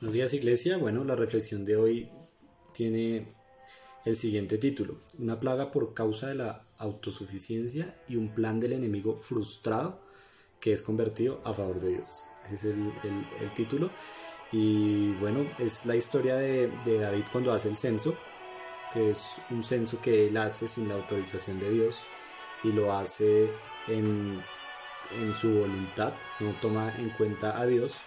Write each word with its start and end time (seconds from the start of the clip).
Buenos 0.00 0.14
días 0.14 0.32
Iglesia. 0.32 0.78
Bueno, 0.78 1.04
la 1.04 1.14
reflexión 1.14 1.66
de 1.66 1.76
hoy 1.76 2.08
tiene 2.72 3.34
el 4.06 4.16
siguiente 4.16 4.56
título. 4.56 4.96
Una 5.18 5.38
plaga 5.38 5.70
por 5.70 5.92
causa 5.92 6.28
de 6.28 6.36
la 6.36 6.64
autosuficiencia 6.78 7.94
y 8.08 8.16
un 8.16 8.34
plan 8.34 8.58
del 8.60 8.72
enemigo 8.72 9.14
frustrado 9.14 10.00
que 10.58 10.72
es 10.72 10.80
convertido 10.80 11.42
a 11.44 11.52
favor 11.52 11.80
de 11.80 11.90
Dios. 11.90 12.22
Ese 12.46 12.70
es 12.70 12.76
el, 13.42 13.54
título. 13.54 13.90
Y 14.52 15.12
bueno, 15.16 15.46
es 15.58 15.84
la 15.84 15.96
historia 15.96 16.36
de, 16.36 16.72
David 16.86 17.24
cuando 17.30 17.52
hace 17.52 17.68
el 17.68 17.76
censo, 17.76 18.16
que 18.94 19.10
es 19.10 19.34
un 19.50 19.62
censo 19.62 20.00
que 20.00 20.28
él 20.28 20.36
hace 20.38 20.66
sin 20.66 20.88
la 20.88 20.94
autorización 20.94 21.60
de 21.60 21.72
Dios 21.72 22.04
y 22.64 22.72
lo 22.72 22.90
hace 22.90 23.50
en, 23.86 24.40
en 25.20 25.34
su 25.34 25.58
voluntad, 25.58 26.14
no 26.40 26.58
toma 26.62 26.90
en 26.96 27.10
cuenta 27.10 27.60
a 27.60 27.66
Dios 27.66 28.00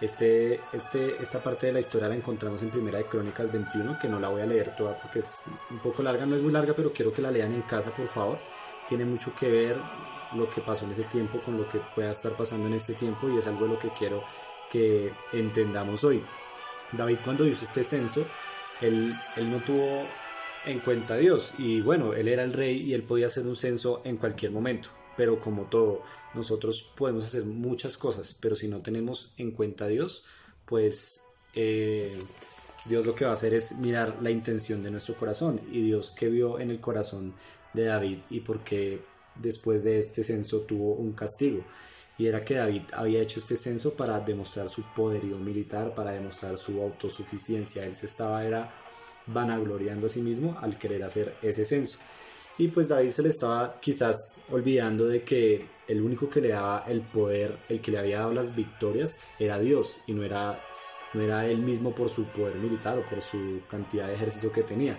este, 0.00 0.60
este, 0.72 1.22
esta 1.22 1.42
parte 1.42 1.66
de 1.68 1.72
la 1.72 1.80
historia 1.80 2.08
la 2.08 2.16
encontramos 2.16 2.62
en 2.62 2.70
Primera 2.70 2.98
de 2.98 3.06
Crónicas 3.06 3.52
21, 3.52 3.98
que 3.98 4.08
no 4.08 4.18
la 4.18 4.28
voy 4.28 4.42
a 4.42 4.46
leer 4.46 4.74
toda 4.74 4.98
porque 5.00 5.20
es 5.20 5.40
un 5.70 5.78
poco 5.78 6.02
larga, 6.02 6.26
no 6.26 6.34
es 6.34 6.42
muy 6.42 6.52
larga, 6.52 6.74
pero 6.74 6.92
quiero 6.92 7.12
que 7.12 7.22
la 7.22 7.30
lean 7.30 7.54
en 7.54 7.62
casa, 7.62 7.90
por 7.90 8.08
favor. 8.08 8.38
Tiene 8.88 9.04
mucho 9.04 9.34
que 9.34 9.50
ver 9.50 9.76
lo 10.34 10.50
que 10.50 10.60
pasó 10.60 10.84
en 10.84 10.92
ese 10.92 11.04
tiempo 11.04 11.40
con 11.40 11.56
lo 11.56 11.68
que 11.68 11.78
pueda 11.94 12.10
estar 12.10 12.36
pasando 12.36 12.66
en 12.66 12.74
este 12.74 12.94
tiempo 12.94 13.30
y 13.30 13.38
es 13.38 13.46
algo 13.46 13.66
de 13.66 13.74
lo 13.74 13.78
que 13.78 13.90
quiero 13.90 14.24
que 14.70 15.12
entendamos 15.32 16.02
hoy. 16.04 16.22
David 16.92 17.18
cuando 17.24 17.46
hizo 17.46 17.64
este 17.64 17.84
censo, 17.84 18.26
él, 18.80 19.14
él 19.36 19.50
no 19.50 19.58
tuvo 19.58 20.04
en 20.66 20.80
cuenta 20.80 21.14
a 21.14 21.18
Dios 21.18 21.54
y 21.58 21.80
bueno, 21.80 22.14
él 22.14 22.28
era 22.28 22.42
el 22.42 22.52
rey 22.52 22.82
y 22.82 22.94
él 22.94 23.02
podía 23.04 23.26
hacer 23.26 23.46
un 23.46 23.56
censo 23.56 24.02
en 24.04 24.16
cualquier 24.16 24.50
momento 24.50 24.90
pero 25.16 25.40
como 25.40 25.64
todo, 25.64 26.02
nosotros 26.34 26.92
podemos 26.96 27.24
hacer 27.24 27.44
muchas 27.44 27.96
cosas, 27.96 28.36
pero 28.40 28.56
si 28.56 28.68
no 28.68 28.80
tenemos 28.80 29.32
en 29.36 29.52
cuenta 29.52 29.84
a 29.84 29.88
Dios, 29.88 30.24
pues 30.66 31.22
eh, 31.54 32.16
Dios 32.86 33.06
lo 33.06 33.14
que 33.14 33.24
va 33.24 33.32
a 33.32 33.34
hacer 33.34 33.54
es 33.54 33.76
mirar 33.76 34.16
la 34.20 34.30
intención 34.30 34.82
de 34.82 34.90
nuestro 34.90 35.14
corazón 35.14 35.60
y 35.70 35.82
Dios 35.82 36.12
que 36.12 36.28
vio 36.28 36.58
en 36.58 36.70
el 36.70 36.80
corazón 36.80 37.34
de 37.72 37.84
David 37.84 38.18
y 38.30 38.40
porque 38.40 39.00
después 39.36 39.84
de 39.84 39.98
este 39.98 40.22
censo 40.22 40.60
tuvo 40.60 40.94
un 40.94 41.12
castigo 41.12 41.64
y 42.16 42.26
era 42.26 42.44
que 42.44 42.54
David 42.54 42.82
había 42.92 43.20
hecho 43.20 43.40
este 43.40 43.56
censo 43.56 43.94
para 43.94 44.20
demostrar 44.20 44.68
su 44.68 44.82
poderío 44.94 45.36
militar, 45.38 45.94
para 45.94 46.12
demostrar 46.12 46.56
su 46.56 46.80
autosuficiencia, 46.80 47.84
él 47.84 47.96
se 47.96 48.06
estaba 48.06 48.44
era 48.44 48.72
vanagloriando 49.26 50.06
a 50.06 50.10
sí 50.10 50.20
mismo 50.20 50.56
al 50.60 50.78
querer 50.78 51.02
hacer 51.02 51.34
ese 51.42 51.64
censo. 51.64 51.98
Y 52.58 52.68
pues 52.68 52.88
David 52.88 53.10
se 53.10 53.22
le 53.22 53.30
estaba 53.30 53.80
quizás 53.80 54.36
olvidando 54.50 55.06
de 55.06 55.24
que 55.24 55.66
el 55.88 56.00
único 56.02 56.30
que 56.30 56.40
le 56.40 56.48
daba 56.50 56.84
el 56.86 57.00
poder, 57.00 57.58
el 57.68 57.80
que 57.80 57.90
le 57.90 57.98
había 57.98 58.20
dado 58.20 58.32
las 58.32 58.54
victorias, 58.54 59.18
era 59.38 59.58
Dios 59.58 60.02
y 60.06 60.12
no 60.12 60.22
era, 60.22 60.60
no 61.14 61.22
era 61.22 61.46
él 61.46 61.58
mismo 61.58 61.94
por 61.94 62.08
su 62.08 62.24
poder 62.24 62.54
militar 62.56 62.98
o 62.98 63.04
por 63.04 63.20
su 63.20 63.60
cantidad 63.68 64.06
de 64.06 64.14
ejército 64.14 64.52
que 64.52 64.62
tenía. 64.62 64.96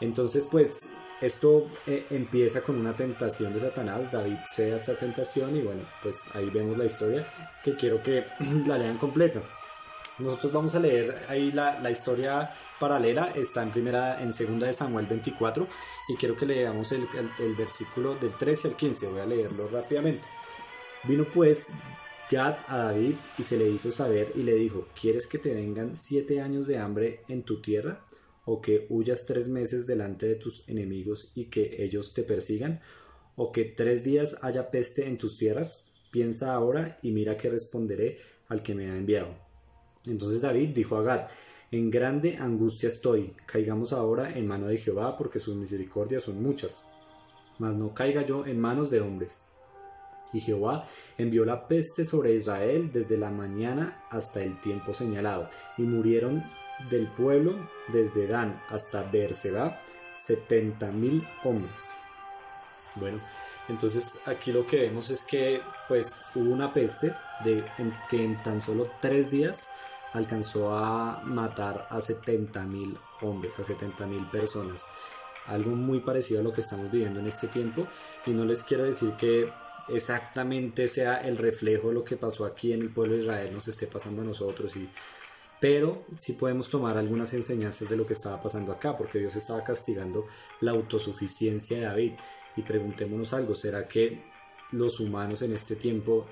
Entonces 0.00 0.46
pues 0.50 0.90
esto 1.20 1.68
eh, 1.86 2.04
empieza 2.10 2.62
con 2.62 2.76
una 2.76 2.94
tentación 2.94 3.52
de 3.52 3.60
Satanás, 3.60 4.12
David 4.12 4.36
cede 4.48 4.74
a 4.74 4.76
esta 4.76 4.96
tentación 4.96 5.56
y 5.56 5.62
bueno, 5.62 5.82
pues 6.02 6.16
ahí 6.34 6.48
vemos 6.50 6.78
la 6.78 6.84
historia 6.84 7.26
que 7.64 7.74
quiero 7.74 8.02
que 8.02 8.24
la 8.66 8.78
lean 8.78 8.98
completa. 8.98 9.40
Nosotros 10.18 10.52
vamos 10.52 10.74
a 10.74 10.80
leer 10.80 11.14
ahí 11.28 11.52
la, 11.52 11.90
historia 11.90 12.50
paralela, 12.80 13.32
está 13.36 13.62
en 13.62 13.70
primera, 13.70 14.20
en 14.20 14.32
segunda 14.32 14.66
de 14.66 14.72
Samuel 14.72 15.06
24 15.06 15.66
y 16.08 16.16
quiero 16.16 16.36
que 16.36 16.44
leamos 16.44 16.90
el, 16.90 17.06
el, 17.38 17.54
versículo 17.54 18.16
del 18.16 18.34
13 18.34 18.68
al 18.68 18.76
15, 18.76 19.06
voy 19.08 19.20
a 19.20 19.26
leerlo 19.26 19.68
rápidamente. 19.68 20.22
Vino 21.04 21.24
pues 21.32 21.72
Gad 22.30 22.56
a 22.66 22.78
David 22.78 23.14
y 23.38 23.44
se 23.44 23.56
le 23.56 23.70
hizo 23.70 23.92
saber 23.92 24.32
y 24.34 24.42
le 24.42 24.54
dijo, 24.54 24.88
¿quieres 25.00 25.28
que 25.28 25.38
te 25.38 25.54
vengan 25.54 25.94
siete 25.94 26.40
años 26.40 26.66
de 26.66 26.78
hambre 26.78 27.20
en 27.28 27.44
tu 27.44 27.62
tierra? 27.62 28.04
¿O 28.44 28.60
que 28.60 28.86
huyas 28.88 29.24
tres 29.24 29.48
meses 29.48 29.86
delante 29.86 30.26
de 30.26 30.34
tus 30.34 30.68
enemigos 30.68 31.30
y 31.36 31.44
que 31.44 31.84
ellos 31.84 32.12
te 32.12 32.24
persigan? 32.24 32.80
¿O 33.36 33.52
que 33.52 33.64
tres 33.64 34.02
días 34.02 34.36
haya 34.42 34.72
peste 34.72 35.06
en 35.06 35.16
tus 35.16 35.36
tierras? 35.36 35.90
Piensa 36.10 36.54
ahora 36.54 36.98
y 37.02 37.12
mira 37.12 37.36
que 37.36 37.50
responderé 37.50 38.18
al 38.48 38.62
que 38.62 38.74
me 38.74 38.90
ha 38.90 38.96
enviado. 38.96 39.47
Entonces 40.08 40.42
David 40.42 40.70
dijo 40.70 40.96
a 40.96 41.02
Gad, 41.02 41.28
en 41.70 41.90
grande 41.90 42.38
angustia 42.38 42.88
estoy, 42.88 43.34
caigamos 43.46 43.92
ahora 43.92 44.36
en 44.36 44.46
mano 44.46 44.66
de 44.68 44.78
Jehová, 44.78 45.18
porque 45.18 45.38
sus 45.38 45.54
misericordias 45.54 46.22
son 46.22 46.42
muchas. 46.42 46.88
Mas 47.58 47.76
no 47.76 47.92
caiga 47.92 48.22
yo 48.22 48.46
en 48.46 48.58
manos 48.58 48.90
de 48.90 49.00
hombres. 49.00 49.44
Y 50.32 50.40
Jehová 50.40 50.84
envió 51.16 51.44
la 51.44 51.68
peste 51.68 52.04
sobre 52.04 52.34
Israel 52.34 52.90
desde 52.92 53.18
la 53.18 53.30
mañana 53.30 54.04
hasta 54.10 54.42
el 54.42 54.60
tiempo 54.60 54.92
señalado, 54.92 55.48
y 55.76 55.82
murieron 55.82 56.44
del 56.90 57.08
pueblo 57.08 57.54
desde 57.88 58.26
Dan 58.26 58.62
hasta 58.68 59.02
Beerseba 59.10 59.82
setenta 60.16 60.90
mil 60.90 61.26
hombres. 61.44 61.94
Bueno, 62.96 63.18
entonces 63.68 64.20
aquí 64.26 64.52
lo 64.52 64.66
que 64.66 64.80
vemos 64.80 65.10
es 65.10 65.24
que 65.24 65.60
pues 65.88 66.26
hubo 66.34 66.52
una 66.52 66.72
peste 66.72 67.14
de 67.44 67.64
que 68.08 68.24
en 68.24 68.42
tan 68.42 68.60
solo 68.60 68.90
tres 69.00 69.30
días 69.30 69.68
alcanzó 70.12 70.76
a 70.76 71.22
matar 71.24 71.86
a 71.90 71.98
70.000 71.98 72.98
hombres, 73.22 73.58
a 73.58 73.62
70.000 73.62 74.30
personas. 74.30 74.88
Algo 75.46 75.70
muy 75.70 76.00
parecido 76.00 76.40
a 76.40 76.42
lo 76.42 76.52
que 76.52 76.60
estamos 76.60 76.90
viviendo 76.90 77.20
en 77.20 77.26
este 77.26 77.48
tiempo. 77.48 77.86
Y 78.26 78.30
no 78.30 78.44
les 78.44 78.62
quiero 78.62 78.84
decir 78.84 79.12
que 79.12 79.50
exactamente 79.88 80.88
sea 80.88 81.16
el 81.26 81.38
reflejo 81.38 81.88
de 81.88 81.94
lo 81.94 82.04
que 82.04 82.16
pasó 82.16 82.44
aquí 82.44 82.72
en 82.72 82.82
el 82.82 82.90
pueblo 82.90 83.14
de 83.14 83.22
Israel, 83.22 83.52
nos 83.52 83.68
esté 83.68 83.86
pasando 83.86 84.22
a 84.22 84.24
nosotros. 84.24 84.76
Y, 84.76 84.88
pero 85.60 86.04
sí 86.16 86.34
podemos 86.34 86.68
tomar 86.68 86.96
algunas 86.96 87.32
enseñanzas 87.34 87.88
de 87.88 87.96
lo 87.96 88.06
que 88.06 88.12
estaba 88.12 88.40
pasando 88.40 88.72
acá, 88.72 88.96
porque 88.96 89.18
Dios 89.18 89.34
estaba 89.36 89.64
castigando 89.64 90.26
la 90.60 90.72
autosuficiencia 90.72 91.78
de 91.78 91.84
David. 91.84 92.12
Y 92.56 92.62
preguntémonos 92.62 93.32
algo, 93.32 93.54
¿será 93.54 93.88
que 93.88 94.22
los 94.72 95.00
humanos 95.00 95.42
en 95.42 95.52
este 95.52 95.76
tiempo 95.76 96.26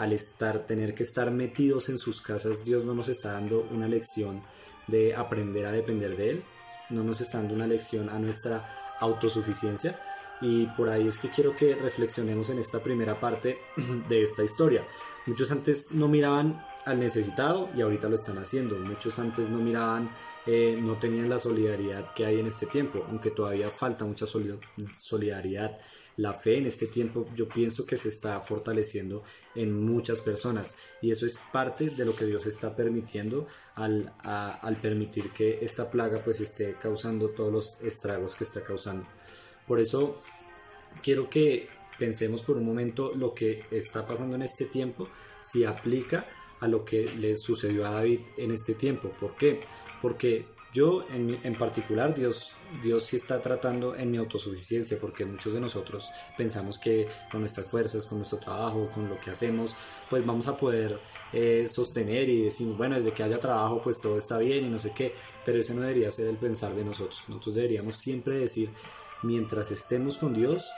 al 0.00 0.14
estar, 0.14 0.60
tener 0.60 0.94
que 0.94 1.02
estar 1.02 1.30
metidos 1.30 1.90
en 1.90 1.98
sus 1.98 2.22
casas, 2.22 2.64
Dios 2.64 2.86
no 2.86 2.94
nos 2.94 3.10
está 3.10 3.32
dando 3.32 3.68
una 3.70 3.86
lección 3.86 4.42
de 4.86 5.14
aprender 5.14 5.66
a 5.66 5.72
depender 5.72 6.16
de 6.16 6.30
Él, 6.30 6.42
no 6.88 7.04
nos 7.04 7.20
está 7.20 7.36
dando 7.36 7.54
una 7.54 7.66
lección 7.66 8.08
a 8.08 8.18
nuestra 8.18 8.66
autosuficiencia. 8.98 10.00
Y 10.40 10.66
por 10.68 10.88
ahí 10.88 11.06
es 11.06 11.18
que 11.18 11.28
quiero 11.28 11.54
que 11.54 11.74
reflexionemos 11.74 12.50
en 12.50 12.58
esta 12.58 12.82
primera 12.82 13.18
parte 13.20 13.58
de 14.08 14.22
esta 14.22 14.42
historia. 14.42 14.84
Muchos 15.26 15.50
antes 15.50 15.92
no 15.92 16.08
miraban 16.08 16.64
al 16.86 16.98
necesitado 16.98 17.68
y 17.76 17.82
ahorita 17.82 18.08
lo 18.08 18.14
están 18.14 18.38
haciendo. 18.38 18.78
Muchos 18.78 19.18
antes 19.18 19.50
no 19.50 19.58
miraban, 19.58 20.10
eh, 20.46 20.78
no 20.80 20.98
tenían 20.98 21.28
la 21.28 21.38
solidaridad 21.38 22.14
que 22.14 22.24
hay 22.24 22.40
en 22.40 22.46
este 22.46 22.66
tiempo, 22.66 23.04
aunque 23.08 23.30
todavía 23.30 23.70
falta 23.70 24.04
mucha 24.04 24.26
solidaridad 24.26 25.76
la 26.20 26.34
fe 26.34 26.58
en 26.58 26.66
este 26.66 26.86
tiempo 26.86 27.26
yo 27.34 27.48
pienso 27.48 27.86
que 27.86 27.96
se 27.96 28.10
está 28.10 28.40
fortaleciendo 28.40 29.22
en 29.54 29.82
muchas 29.82 30.20
personas 30.20 30.76
y 31.00 31.10
eso 31.12 31.24
es 31.24 31.38
parte 31.50 31.88
de 31.88 32.04
lo 32.04 32.14
que 32.14 32.26
Dios 32.26 32.44
está 32.44 32.76
permitiendo 32.76 33.46
al, 33.74 34.12
al 34.22 34.76
permitir 34.80 35.30
que 35.30 35.60
esta 35.62 35.90
plaga 35.90 36.20
pues 36.22 36.42
esté 36.42 36.76
causando 36.78 37.30
todos 37.30 37.50
los 37.50 37.80
estragos 37.80 38.34
que 38.34 38.44
está 38.44 38.62
causando. 38.62 39.06
Por 39.70 39.78
eso 39.78 40.16
quiero 41.00 41.30
que 41.30 41.68
pensemos 41.96 42.42
por 42.42 42.56
un 42.56 42.64
momento 42.64 43.12
lo 43.14 43.32
que 43.32 43.66
está 43.70 44.04
pasando 44.04 44.34
en 44.34 44.42
este 44.42 44.64
tiempo 44.64 45.08
si 45.38 45.62
aplica 45.62 46.26
a 46.58 46.66
lo 46.66 46.84
que 46.84 47.08
le 47.18 47.36
sucedió 47.36 47.86
a 47.86 47.92
David 47.92 48.18
en 48.36 48.50
este 48.50 48.74
tiempo. 48.74 49.10
¿Por 49.10 49.36
qué? 49.36 49.60
Porque 50.02 50.44
yo 50.72 51.04
en, 51.14 51.38
en, 51.44 51.54
particular, 51.56 52.12
Dios, 52.12 52.56
Dios 52.82 53.04
sí 53.04 53.14
está 53.14 53.40
tratando 53.40 53.94
en 53.94 54.10
mi 54.10 54.16
autosuficiencia, 54.16 54.98
porque 54.98 55.24
muchos 55.24 55.54
de 55.54 55.60
nosotros 55.60 56.10
pensamos 56.36 56.80
que 56.80 57.06
con 57.30 57.38
nuestras 57.38 57.68
fuerzas, 57.68 58.08
con 58.08 58.18
nuestro 58.18 58.40
trabajo, 58.40 58.90
con 58.92 59.08
lo 59.08 59.20
que 59.20 59.30
hacemos, 59.30 59.76
pues 60.08 60.26
vamos 60.26 60.48
a 60.48 60.56
poder 60.56 60.98
eh, 61.32 61.68
sostener 61.68 62.28
y 62.28 62.42
decir, 62.42 62.66
bueno, 62.72 62.96
desde 62.96 63.12
que 63.12 63.22
haya 63.22 63.38
trabajo, 63.38 63.80
pues 63.80 64.00
todo 64.00 64.18
está 64.18 64.38
bien 64.38 64.64
y 64.64 64.68
no 64.68 64.80
sé 64.80 64.90
qué, 64.92 65.14
pero 65.44 65.58
ese 65.58 65.74
no 65.74 65.82
debería 65.82 66.10
ser 66.10 66.26
el 66.26 66.36
pensar 66.36 66.74
de 66.74 66.84
nosotros. 66.84 67.22
Nosotros 67.28 67.54
deberíamos 67.54 67.94
siempre 67.94 68.34
decir, 68.34 68.68
mientras 69.22 69.70
estemos 69.70 70.18
con 70.18 70.34
Dios, 70.34 70.70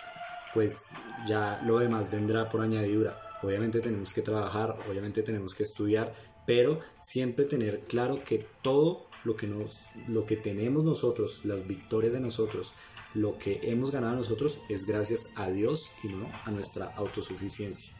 pues 0.55 0.89
ya 1.27 1.61
lo 1.65 1.79
demás 1.79 2.11
vendrá 2.11 2.49
por 2.49 2.61
añadidura. 2.61 3.19
Obviamente 3.43 3.81
tenemos 3.81 4.13
que 4.13 4.23
trabajar, 4.23 4.77
obviamente 4.89 5.23
tenemos 5.23 5.55
que 5.55 5.63
estudiar, 5.63 6.13
pero 6.47 6.81
siempre 7.01 7.45
tener 7.45 7.81
claro 7.81 8.23
que 8.25 8.47
todo 8.63 9.07
lo 9.25 9.37
que, 9.37 9.47
nos, 9.47 9.79
lo 10.09 10.27
que 10.27 10.37
tenemos 10.37 10.85
nosotros, 10.85 11.45
las 11.45 11.67
victorias 11.67 12.13
de 12.13 12.21
nosotros, 12.21 12.75
lo 13.15 13.39
que 13.39 13.61
hemos 13.65 13.91
ganado 13.91 14.17
nosotros 14.17 14.61
es 14.69 14.87
gracias 14.87 15.31
a 15.37 15.51
Dios 15.51 15.91
y 16.03 16.09
no 16.09 16.29
a 16.45 16.51
nuestra 16.51 16.87
autosuficiencia. 16.97 17.95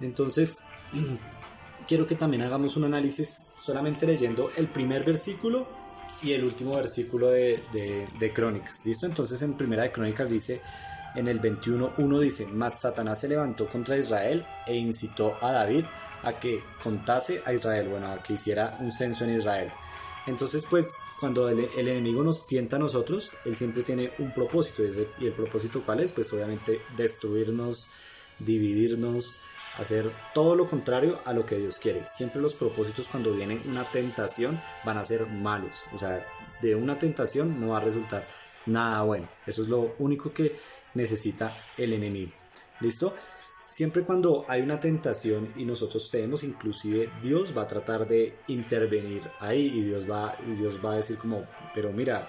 Entonces, 0.00 0.60
quiero 1.88 2.06
que 2.06 2.14
también 2.14 2.42
hagamos 2.42 2.76
un 2.76 2.84
análisis 2.84 3.28
solamente 3.58 4.06
leyendo 4.06 4.50
el 4.56 4.68
primer 4.68 5.04
versículo 5.04 5.68
y 6.22 6.32
el 6.32 6.44
último 6.44 6.76
versículo 6.76 7.30
de, 7.30 7.60
de, 8.18 8.32
Crónicas. 8.32 8.84
¿Listo? 8.84 9.06
Entonces 9.06 9.40
en 9.42 9.56
primera 9.56 9.84
de 9.84 9.92
Crónicas 9.92 10.30
dice, 10.30 10.60
en 11.14 11.28
el 11.28 11.40
21.1 11.40 12.20
dice, 12.20 12.46
mas 12.46 12.80
Satanás 12.80 13.20
se 13.20 13.28
levantó 13.28 13.66
contra 13.66 13.96
Israel 13.96 14.46
e 14.66 14.76
incitó 14.76 15.36
a 15.40 15.52
David 15.52 15.84
a 16.22 16.34
que 16.34 16.62
contase 16.82 17.42
a 17.44 17.52
Israel, 17.52 17.88
bueno, 17.88 18.12
a 18.12 18.22
que 18.22 18.34
hiciera 18.34 18.76
un 18.80 18.92
censo 18.92 19.24
en 19.24 19.38
Israel. 19.38 19.70
Entonces, 20.26 20.66
pues, 20.68 20.92
cuando 21.18 21.48
el, 21.48 21.68
enemigo 21.76 22.22
nos 22.22 22.46
tienta 22.46 22.76
a 22.76 22.78
nosotros, 22.78 23.34
él 23.44 23.56
siempre 23.56 23.82
tiene 23.82 24.12
un 24.18 24.32
propósito. 24.32 24.82
Y 25.18 25.26
el 25.26 25.32
propósito 25.32 25.82
cuál 25.84 26.00
es? 26.00 26.12
Pues 26.12 26.32
obviamente 26.32 26.80
destruirnos, 26.96 27.88
dividirnos, 28.38 29.36
hacer 29.78 30.10
todo 30.34 30.56
lo 30.56 30.66
contrario 30.66 31.20
a 31.24 31.32
lo 31.32 31.46
que 31.46 31.56
Dios 31.56 31.78
quiere. 31.78 32.04
Siempre 32.04 32.40
los 32.40 32.54
propósitos 32.54 33.08
cuando 33.08 33.32
viene 33.32 33.60
una 33.66 33.84
tentación 33.84 34.60
van 34.84 34.98
a 34.98 35.04
ser 35.04 35.26
malos. 35.26 35.80
O 35.92 35.98
sea, 35.98 36.26
de 36.60 36.74
una 36.74 36.98
tentación 36.98 37.60
no 37.60 37.68
va 37.68 37.78
a 37.78 37.82
resultar 37.82 38.26
nada 38.66 39.02
bueno. 39.02 39.28
Eso 39.46 39.62
es 39.62 39.68
lo 39.68 39.94
único 39.98 40.32
que 40.32 40.54
necesita 40.94 41.52
el 41.76 41.92
enemigo. 41.92 42.32
¿Listo? 42.80 43.14
Siempre 43.64 44.02
cuando 44.02 44.44
hay 44.48 44.62
una 44.62 44.80
tentación 44.80 45.52
y 45.56 45.64
nosotros 45.64 46.10
cedemos, 46.10 46.42
inclusive 46.42 47.08
Dios 47.22 47.56
va 47.56 47.62
a 47.62 47.68
tratar 47.68 48.08
de 48.08 48.34
intervenir 48.48 49.22
ahí 49.38 49.66
y 49.66 49.82
Dios 49.82 50.10
va, 50.10 50.34
Dios 50.44 50.84
va 50.84 50.94
a 50.94 50.96
decir 50.96 51.18
como, 51.18 51.46
pero 51.72 51.92
mira, 51.92 52.28